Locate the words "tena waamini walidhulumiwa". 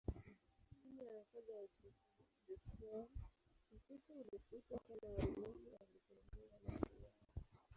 4.87-6.57